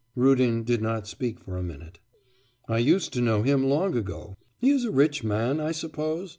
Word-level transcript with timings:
Rudin 0.15 0.63
did 0.63 0.81
not 0.81 1.07
speak 1.07 1.39
for 1.39 1.57
a 1.57 1.61
minute. 1.63 1.99
'I 2.67 2.79
used 2.79 3.13
to 3.13 3.21
know 3.21 3.43
him 3.43 3.63
long 3.63 3.95
ago. 3.95 4.35
He 4.57 4.71
is 4.71 4.83
a 4.83 4.89
rich 4.89 5.23
man, 5.23 5.59
I 5.59 5.71
suppose? 5.71 6.29